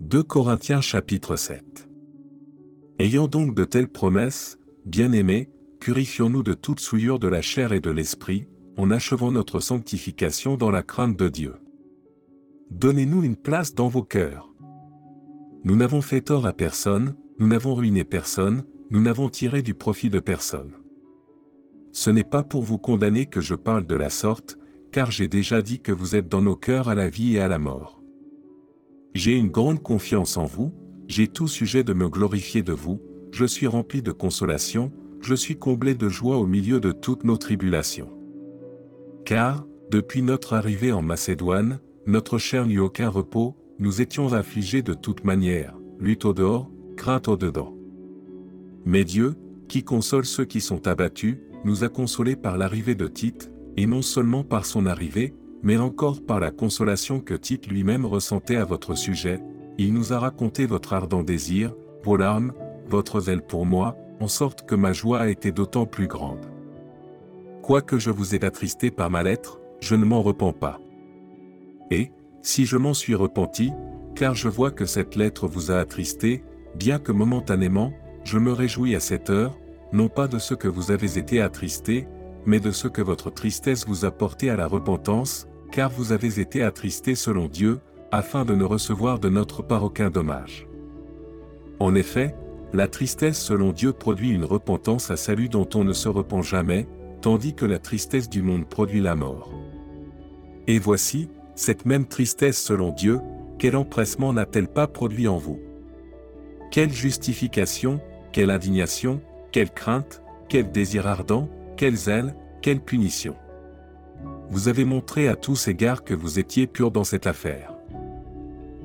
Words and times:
2 0.00 0.22
Corinthiens 0.22 0.80
chapitre 0.80 1.36
7 1.36 1.90
Ayant 2.98 3.28
donc 3.28 3.54
de 3.54 3.64
telles 3.64 3.86
promesses, 3.86 4.58
bien-aimés, 4.86 5.50
purifions-nous 5.78 6.42
de 6.42 6.54
toute 6.54 6.80
souillure 6.80 7.18
de 7.18 7.28
la 7.28 7.42
chair 7.42 7.74
et 7.74 7.80
de 7.80 7.90
l'esprit, 7.90 8.48
en 8.78 8.90
achevant 8.90 9.30
notre 9.30 9.60
sanctification 9.60 10.56
dans 10.56 10.70
la 10.70 10.82
crainte 10.82 11.18
de 11.18 11.28
Dieu. 11.28 11.56
Donnez-nous 12.70 13.24
une 13.24 13.36
place 13.36 13.74
dans 13.74 13.88
vos 13.88 14.02
cœurs. 14.02 14.50
Nous 15.64 15.76
n'avons 15.76 16.00
fait 16.00 16.22
tort 16.22 16.46
à 16.46 16.54
personne, 16.54 17.14
nous 17.38 17.46
n'avons 17.46 17.74
ruiné 17.74 18.02
personne, 18.02 18.64
nous 18.88 19.02
n'avons 19.02 19.28
tiré 19.28 19.60
du 19.60 19.74
profit 19.74 20.08
de 20.08 20.18
personne. 20.18 20.72
Ce 21.92 22.08
n'est 22.08 22.24
pas 22.24 22.42
pour 22.42 22.62
vous 22.62 22.78
condamner 22.78 23.26
que 23.26 23.42
je 23.42 23.54
parle 23.54 23.86
de 23.86 23.96
la 23.96 24.08
sorte, 24.08 24.56
car 24.92 25.10
j'ai 25.10 25.28
déjà 25.28 25.60
dit 25.60 25.80
que 25.80 25.92
vous 25.92 26.16
êtes 26.16 26.28
dans 26.28 26.42
nos 26.42 26.56
cœurs 26.56 26.88
à 26.88 26.94
la 26.94 27.10
vie 27.10 27.36
et 27.36 27.40
à 27.40 27.48
la 27.48 27.58
mort. 27.58 27.99
J'ai 29.14 29.36
une 29.36 29.48
grande 29.48 29.82
confiance 29.82 30.36
en 30.36 30.44
vous, 30.44 30.72
j'ai 31.08 31.26
tout 31.26 31.48
sujet 31.48 31.82
de 31.82 31.92
me 31.92 32.08
glorifier 32.08 32.62
de 32.62 32.72
vous, 32.72 33.00
je 33.32 33.44
suis 33.44 33.66
rempli 33.66 34.02
de 34.02 34.12
consolation, 34.12 34.92
je 35.20 35.34
suis 35.34 35.56
comblé 35.56 35.94
de 35.94 36.08
joie 36.08 36.36
au 36.36 36.46
milieu 36.46 36.78
de 36.78 36.92
toutes 36.92 37.24
nos 37.24 37.36
tribulations. 37.36 38.10
Car, 39.24 39.66
depuis 39.90 40.22
notre 40.22 40.54
arrivée 40.54 40.92
en 40.92 41.02
Macédoine, 41.02 41.80
notre 42.06 42.38
chair 42.38 42.66
n'eut 42.66 42.78
aucun 42.78 43.08
repos, 43.08 43.56
nous 43.80 44.00
étions 44.00 44.32
affligés 44.32 44.82
de 44.82 44.94
toute 44.94 45.24
manière, 45.24 45.76
lutte 45.98 46.24
au 46.24 46.32
dehors, 46.32 46.70
crainte 46.96 47.28
au 47.28 47.36
dedans. 47.36 47.74
Mais 48.84 49.04
Dieu, 49.04 49.34
qui 49.68 49.82
console 49.82 50.24
ceux 50.24 50.44
qui 50.44 50.60
sont 50.60 50.86
abattus, 50.86 51.38
nous 51.64 51.82
a 51.82 51.88
consolés 51.88 52.36
par 52.36 52.56
l'arrivée 52.56 52.94
de 52.94 53.08
Tite, 53.08 53.50
et 53.76 53.86
non 53.86 54.02
seulement 54.02 54.44
par 54.44 54.66
son 54.66 54.86
arrivée, 54.86 55.34
mais 55.62 55.76
encore 55.76 56.22
par 56.22 56.40
la 56.40 56.50
consolation 56.50 57.20
que 57.20 57.34
Tite 57.34 57.66
lui-même 57.66 58.06
ressentait 58.06 58.56
à 58.56 58.64
votre 58.64 58.94
sujet, 58.94 59.40
il 59.78 59.92
nous 59.92 60.12
a 60.12 60.18
raconté 60.18 60.66
votre 60.66 60.92
ardent 60.92 61.22
désir, 61.22 61.74
vos 62.02 62.16
larmes, 62.16 62.52
votre 62.88 63.20
zèle 63.20 63.42
pour 63.42 63.66
moi, 63.66 63.96
en 64.20 64.28
sorte 64.28 64.66
que 64.66 64.74
ma 64.74 64.92
joie 64.92 65.20
a 65.20 65.28
été 65.28 65.52
d'autant 65.52 65.86
plus 65.86 66.06
grande. 66.06 66.46
Quoique 67.62 67.98
je 67.98 68.10
vous 68.10 68.34
ai 68.34 68.44
attristé 68.44 68.90
par 68.90 69.10
ma 69.10 69.22
lettre, 69.22 69.60
je 69.80 69.94
ne 69.94 70.04
m'en 70.04 70.22
repens 70.22 70.52
pas. 70.52 70.78
Et, 71.90 72.10
si 72.42 72.64
je 72.64 72.76
m'en 72.76 72.94
suis 72.94 73.14
repenti, 73.14 73.72
car 74.14 74.34
je 74.34 74.48
vois 74.48 74.70
que 74.70 74.86
cette 74.86 75.16
lettre 75.16 75.46
vous 75.46 75.70
a 75.70 75.76
attristé, 75.76 76.42
bien 76.74 76.98
que 76.98 77.12
momentanément, 77.12 77.92
je 78.24 78.38
me 78.38 78.52
réjouis 78.52 78.94
à 78.94 79.00
cette 79.00 79.30
heure, 79.30 79.58
non 79.92 80.08
pas 80.08 80.28
de 80.28 80.38
ce 80.38 80.54
que 80.54 80.68
vous 80.68 80.90
avez 80.90 81.18
été 81.18 81.40
attristé, 81.40 82.06
mais 82.46 82.60
de 82.60 82.70
ce 82.70 82.88
que 82.88 83.02
votre 83.02 83.30
tristesse 83.30 83.86
vous 83.86 84.04
a 84.04 84.10
porté 84.10 84.50
à 84.50 84.56
la 84.56 84.66
repentance, 84.66 85.46
car 85.70 85.90
vous 85.90 86.12
avez 86.12 86.40
été 86.40 86.62
attristés 86.62 87.14
selon 87.14 87.46
Dieu, 87.46 87.80
afin 88.12 88.44
de 88.44 88.54
ne 88.54 88.64
recevoir 88.64 89.18
de 89.18 89.28
notre 89.28 89.62
part 89.62 89.84
aucun 89.84 90.10
dommage. 90.10 90.66
En 91.78 91.94
effet, 91.94 92.34
la 92.72 92.88
tristesse 92.88 93.40
selon 93.40 93.72
Dieu 93.72 93.92
produit 93.92 94.30
une 94.30 94.44
repentance 94.44 95.10
à 95.10 95.16
salut 95.16 95.48
dont 95.48 95.68
on 95.74 95.84
ne 95.84 95.92
se 95.92 96.08
repent 96.08 96.42
jamais, 96.42 96.86
tandis 97.20 97.54
que 97.54 97.66
la 97.66 97.78
tristesse 97.78 98.28
du 98.28 98.42
monde 98.42 98.68
produit 98.68 99.00
la 99.00 99.14
mort. 99.14 99.52
Et 100.66 100.78
voici, 100.78 101.28
cette 101.54 101.84
même 101.86 102.06
tristesse 102.06 102.62
selon 102.62 102.90
Dieu, 102.90 103.20
quel 103.58 103.76
empressement 103.76 104.32
n'a-t-elle 104.32 104.68
pas 104.68 104.86
produit 104.86 105.28
en 105.28 105.36
vous? 105.36 105.60
Quelle 106.70 106.92
justification, 106.92 108.00
quelle 108.32 108.50
indignation, 108.50 109.20
quelle 109.52 109.70
crainte, 109.70 110.22
quel 110.48 110.70
désir 110.70 111.06
ardent, 111.06 111.48
quel 111.76 111.96
zèle, 111.96 112.34
quelle 112.62 112.80
punition 112.80 113.34
vous 114.50 114.68
avez 114.68 114.84
montré 114.84 115.28
à 115.28 115.36
tous 115.36 115.68
égards 115.68 116.04
que 116.04 116.14
vous 116.14 116.38
étiez 116.40 116.66
pur 116.66 116.90
dans 116.90 117.04
cette 117.04 117.26
affaire. 117.28 117.72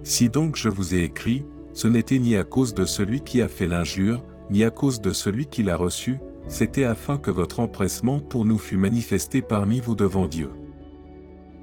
Si 0.03 0.29
donc 0.29 0.55
je 0.55 0.69
vous 0.69 0.93
ai 0.93 1.03
écrit, 1.03 1.43
ce 1.73 1.87
n'était 1.87 2.19
ni 2.19 2.35
à 2.37 2.43
cause 2.43 2.75
de 2.75 2.85
celui 2.85 3.21
qui 3.21 3.41
a 3.41 3.47
fait 3.47 3.67
l'injure, 3.67 4.23
ni 4.51 4.63
à 4.63 4.69
cause 4.69 5.01
de 5.01 5.11
celui 5.11 5.47
qui 5.47 5.63
l'a 5.63 5.75
reçu, 5.75 6.19
c'était 6.47 6.83
afin 6.83 7.17
que 7.17 7.31
votre 7.31 7.59
empressement 7.59 8.19
pour 8.19 8.45
nous 8.45 8.59
fût 8.59 8.77
manifesté 8.77 9.41
parmi 9.41 9.79
vous 9.79 9.95
devant 9.95 10.27
Dieu. 10.27 10.51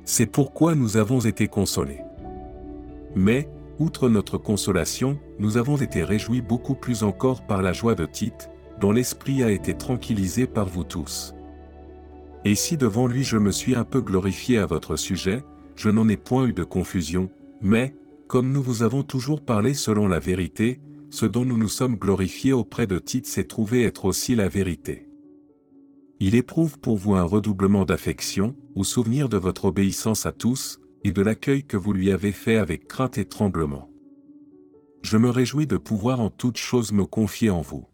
C'est 0.05 0.27
pourquoi 0.27 0.75
nous 0.75 0.97
avons 0.97 1.21
été 1.21 1.47
consolés. 1.47 2.01
Mais, 3.15 3.49
outre 3.79 4.09
notre 4.09 4.37
consolation, 4.37 5.19
nous 5.39 5.57
avons 5.57 5.77
été 5.77 6.03
réjouis 6.03 6.41
beaucoup 6.41 6.75
plus 6.75 7.05
encore 7.05 7.47
par 7.47 7.63
la 7.63 7.73
joie 7.73 7.95
de 7.95 8.07
Tite, 8.07 8.51
dont 8.81 8.91
l'esprit 8.91 9.45
a 9.45 9.51
été 9.53 9.75
tranquillisé 9.75 10.49
par 10.49 10.67
vous 10.67 10.83
tous. 10.83 11.35
Et 12.45 12.55
si 12.55 12.77
devant 12.77 13.07
lui 13.07 13.23
je 13.23 13.37
me 13.37 13.53
suis 13.53 13.75
un 13.75 13.85
peu 13.85 14.01
glorifié 14.01 14.59
à 14.59 14.67
votre 14.67 14.97
sujet, 14.97 15.45
je 15.77 15.91
n'en 15.91 16.09
ai 16.09 16.17
point 16.17 16.47
eu 16.47 16.53
de 16.53 16.65
confusion, 16.65 17.31
mais, 17.61 17.95
comme 18.27 18.51
nous 18.53 18.63
vous 18.63 18.83
avons 18.83 19.03
toujours 19.03 19.45
parlé 19.45 19.75
selon 19.75 20.09
la 20.09 20.19
vérité, 20.19 20.81
ce 21.11 21.27
dont 21.27 21.45
nous 21.45 21.59
nous 21.59 21.69
sommes 21.69 21.97
glorifiés 21.97 22.53
auprès 22.53 22.87
de 22.87 22.99
Tite 22.99 23.27
s'est 23.27 23.45
trouvé 23.45 23.85
être 23.85 24.07
aussi 24.07 24.35
la 24.35 24.49
vérité. 24.49 25.09
Il 26.21 26.35
éprouve 26.35 26.79
pour 26.79 26.97
vous 26.97 27.15
un 27.15 27.23
redoublement 27.23 27.85
d'affection, 27.85 28.57
ou 28.75 28.85
souvenir 28.85 29.29
de 29.29 29.37
votre 29.37 29.67
obéissance 29.67 30.25
à 30.25 30.33
tous, 30.33 30.81
et 31.05 31.13
de 31.13 31.21
l'accueil 31.21 31.65
que 31.65 31.77
vous 31.77 31.93
lui 31.93 32.11
avez 32.11 32.33
fait 32.33 32.57
avec 32.57 32.89
crainte 32.89 33.19
et 33.19 33.25
tremblement. 33.25 33.91
Je 35.03 35.17
me 35.17 35.29
réjouis 35.29 35.67
de 35.67 35.77
pouvoir 35.77 36.21
en 36.21 36.31
toutes 36.31 36.59
choses 36.59 36.93
me 36.93 37.05
confier 37.05 37.51
en 37.51 37.61
vous. 37.61 37.87